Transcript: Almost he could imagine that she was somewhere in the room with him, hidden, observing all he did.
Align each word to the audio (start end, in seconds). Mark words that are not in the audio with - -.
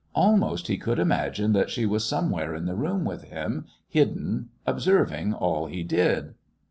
Almost 0.15 0.65
he 0.65 0.79
could 0.79 0.97
imagine 0.97 1.53
that 1.53 1.69
she 1.69 1.85
was 1.85 2.03
somewhere 2.03 2.55
in 2.55 2.65
the 2.65 2.73
room 2.73 3.05
with 3.05 3.25
him, 3.25 3.67
hidden, 3.87 4.49
observing 4.65 5.35
all 5.35 5.67
he 5.67 5.83
did. 5.83 6.33